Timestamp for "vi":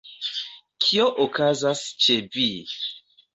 2.39-2.49